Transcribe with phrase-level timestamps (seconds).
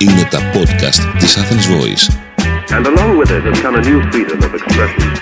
[0.00, 2.04] Είναι τα podcast της Athens Voice.
[2.76, 5.12] And along with it has come a new freedom of expression.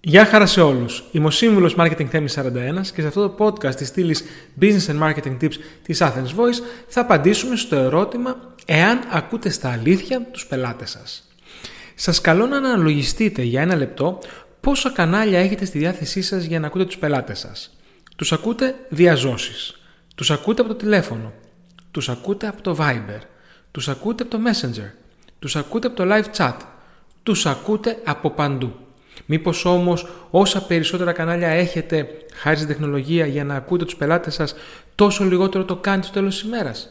[0.00, 1.04] Γεια χαρά σε όλους.
[1.10, 4.24] Είμαι ο σύμβουλος Marketing Θέμης 41 και σε αυτό το podcast της στήλης
[4.60, 10.22] Business and Marketing Tips της Athens Voice θα απαντήσουμε στο ερώτημα εάν ακούτε στα αλήθεια
[10.30, 11.28] τους πελάτες σας.
[11.94, 14.18] Σας καλώ να αναλογιστείτε για ένα λεπτό
[14.60, 17.76] πόσα κανάλια έχετε στη διάθεσή σας για να ακούτε τους πελάτες σας.
[18.16, 19.74] Τους ακούτε διαζώσει.
[20.14, 21.32] Τους ακούτε από το τηλέφωνο.
[21.94, 23.20] Τους ακούτε από το Viber.
[23.70, 24.90] Τους ακούτε από το Messenger.
[25.38, 26.56] Τους ακούτε από το live chat.
[27.22, 28.72] Τους ακούτε από παντού.
[29.26, 34.54] Μήπως όμως όσα περισσότερα κανάλια έχετε χάρη στην τεχνολογία για να ακούτε τους πελάτες σας
[34.94, 36.88] τόσο λιγότερο το κάνετε στο τέλος της ημέρας;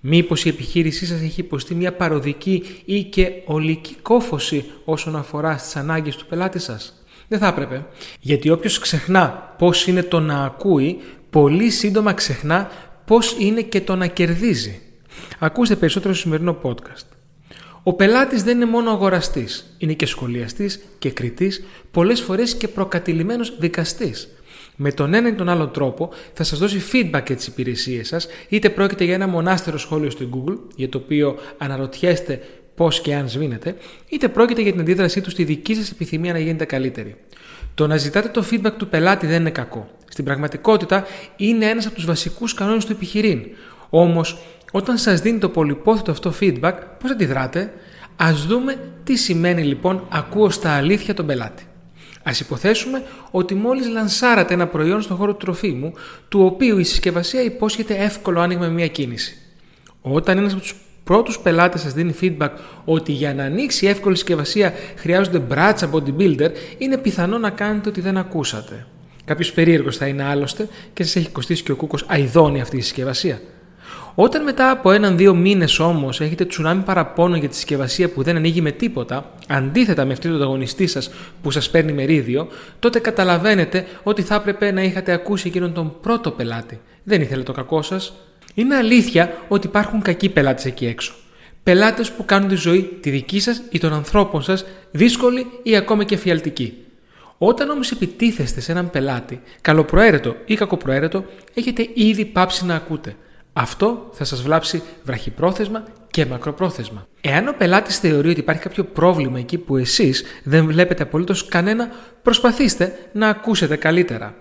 [0.00, 5.76] Μήπως η επιχείρησή σας έχει υποστεί μια παροδική ή και ολική κόφωση όσον αφορά στις
[5.76, 7.86] ανάγκες του πελάτη σας; Δεν θα έπρεπε.
[8.20, 11.00] Γιατί όποιος ξεχνά πώς είναι το να ακούει,
[11.30, 12.70] πολύ σύντομα ξεχνά
[13.04, 14.80] πώς είναι και το να κερδίζει.
[15.38, 17.06] Ακούστε περισσότερο στο σημερινό podcast.
[17.82, 23.58] Ο πελάτης δεν είναι μόνο αγοραστής, είναι και σχολιαστής και κριτής, πολλές φορές και προκατηλημένος
[23.58, 24.28] δικαστής.
[24.76, 28.26] Με τον ένα ή τον άλλο τρόπο θα σας δώσει feedback για τις υπηρεσίες σας,
[28.48, 32.40] είτε πρόκειται για ένα μονάστερο σχόλιο στο Google, για το οποίο αναρωτιέστε
[32.74, 33.76] πώς και αν σβήνετε,
[34.08, 37.16] είτε πρόκειται για την αντίδρασή του στη δική σας επιθυμία να γίνετε καλύτεροι.
[37.74, 39.90] Το να ζητάτε το feedback του πελάτη δεν είναι κακό.
[40.12, 41.04] Στην πραγματικότητα
[41.36, 43.46] είναι ένας από τους βασικούς κανόνες του επιχειρήν.
[43.90, 44.38] Όμως
[44.72, 47.72] όταν σας δίνει το πολυπόθητο αυτό feedback, πώς αντιδράτε,
[48.16, 51.66] ας δούμε τι σημαίνει λοιπόν ακούω στα αλήθεια τον πελάτη.
[52.22, 55.92] Ας υποθέσουμε ότι μόλις λανσάρατε ένα προϊόν στον χώρο του τροφίμου,
[56.28, 59.36] του οποίου η συσκευασία υπόσχεται εύκολο άνοιγμα με μια κίνηση.
[60.02, 62.50] Όταν ένας από τους πρώτους πελάτες σας δίνει feedback
[62.84, 68.16] ότι για να ανοίξει εύκολη συσκευασία χρειάζονται μπράτσα bodybuilder, είναι πιθανό να κάνετε ότι δεν
[68.16, 68.86] ακούσατε.
[69.24, 72.80] Κάποιος περίεργος θα είναι άλλωστε και σας έχει κοστίσει και ο κούκος αειδώνει αυτή η
[72.80, 73.40] συσκευασία.
[74.14, 78.60] Όταν μετά από έναν-δύο μήνες όμως έχετε τσουνάμι παραπάνω για τη συσκευασία που δεν ανοίγει
[78.60, 81.10] με τίποτα, αντίθετα με αυτή τον ανταγωνιστή σας
[81.42, 86.30] που σας παίρνει μερίδιο, τότε καταλαβαίνετε ότι θα έπρεπε να είχατε ακούσει εκείνον τον πρώτο
[86.30, 86.80] πελάτη.
[87.02, 88.12] Δεν ήθελε το κακό σας.
[88.54, 91.14] Είναι αλήθεια ότι υπάρχουν κακοί πελάτες εκεί έξω.
[91.62, 96.04] Πελάτες που κάνουν τη ζωή τη δική σας ή των ανθρώπων σας δύσκολη ή ακόμα
[96.04, 96.81] και φιαλτική.
[97.44, 103.16] Όταν όμως επιτίθεστε σε έναν πελάτη, καλοπροαίρετο ή κακοπροαίρετο, έχετε ήδη πάψει να ακούτε.
[103.52, 107.06] Αυτό θα σας βλάψει βραχυπρόθεσμα και μακροπρόθεσμα.
[107.20, 111.90] Εάν ο πελάτης θεωρεί ότι υπάρχει κάποιο πρόβλημα εκεί που εσείς δεν βλέπετε απολύτως κανένα,
[112.22, 114.34] προσπαθήστε να ακούσετε καλύτερα.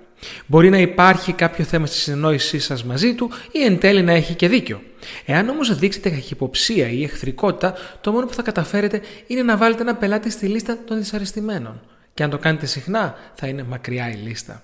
[0.46, 4.34] Μπορεί να υπάρχει κάποιο θέμα στη συνεννόησή σας μαζί του ή εν τέλει να έχει
[4.34, 4.82] και δίκιο.
[5.26, 9.96] Εάν όμως δείξετε καχυποψία ή εχθρικότητα, το μόνο που θα καταφέρετε είναι να βάλετε ένα
[9.96, 11.82] πελάτη στη λίστα των δυσαρεστημένων.
[12.14, 14.64] Και αν το κάνετε συχνά, θα είναι μακριά η λίστα.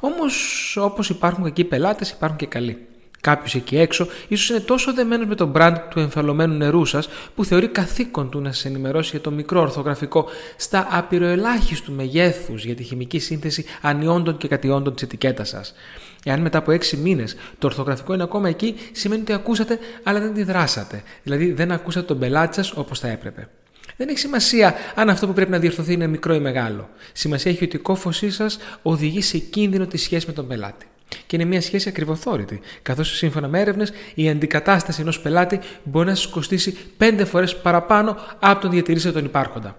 [0.00, 2.84] Όμως, όπως υπάρχουν κακοί πελάτες, υπάρχουν και καλοί.
[3.20, 7.44] Κάποιος εκεί έξω ίσως είναι τόσο δεμένος με το brand του εμφαλωμένου νερού σας που
[7.44, 12.82] θεωρεί καθήκον του να σας ενημερώσει για το μικρό ορθογραφικό στα απειροελάχιστου μεγέθους για τη
[12.82, 15.74] χημική σύνθεση ανιόντων και κατιόντων της ετικέτας σας.
[16.24, 20.28] Εάν μετά από 6 μήνες το ορθογραφικό είναι ακόμα εκεί, σημαίνει ότι ακούσατε αλλά δεν
[20.28, 21.02] αντιδράσατε.
[21.22, 23.48] Δηλαδή δεν ακούσατε τον πελάτη σας όπως θα έπρεπε.
[24.00, 26.88] Δεν έχει σημασία αν αυτό που πρέπει να διορθωθεί είναι μικρό ή μεγάλο.
[27.12, 30.86] Σημασία έχει ότι η κόφωσής σας οδηγεί σε κίνδυνο τη σχέση με τον πελάτη
[31.26, 36.14] και είναι μια σχέση ακριβοθόρητη, καθώς σύμφωνα με έρευνες η αντικατάσταση ενός πελάτη μπορεί να
[36.14, 39.76] σας κοστίσει πέντε φορές παραπάνω από τον διατηρήσετε τον υπάρχοντα.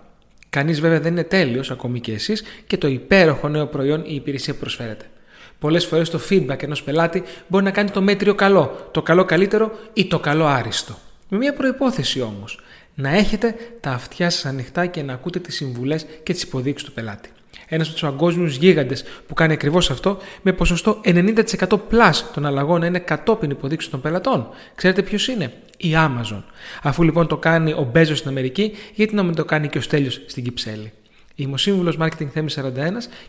[0.50, 4.54] Κανείς βέβαια δεν είναι τέλειος, ακόμη και εσείς, και το υπέροχο νέο προϊόν ή υπηρεσία
[4.54, 5.06] που προσφέρετε.
[5.60, 9.72] Πολλές φορές το feedback ενός πελάτη μπορεί να κάνει το μέτριο καλό, το καλό καλύτερο
[9.94, 10.98] ή το καλό άριστο.
[11.30, 12.60] Με μια προπόθεση όμως,
[12.96, 16.94] να έχετε τα αυτιά σας ανοιχτά και να ακούτε τις συμβουλές και τις υποδείξεις του
[16.94, 17.30] πελάτη
[17.74, 22.80] ένας από τους παγκόσμιους γίγαντες που κάνει ακριβώς αυτό, με ποσοστό 90% plus των αλλαγών
[22.80, 24.50] να είναι κατόπιν υποδείξεων των πελατών.
[24.76, 26.44] Ξέρετε ποιος είναι, η Amazon.
[26.82, 29.82] Αφού λοιπόν το κάνει ο Μπέζος στην Αμερική, γιατί να μην το κάνει και ο
[29.82, 30.92] Στέλιος στην Κυψέλη;
[31.36, 32.70] Είμαι ο σύμβουλος Marketing Θέμης 41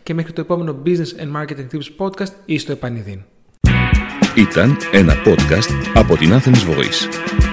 [0.03, 3.23] και μέχρι το επόμενο Business and Marketing Tips Podcast ή στο επανειδήν.
[4.35, 7.52] Ήταν ένα podcast από την Athens Voice.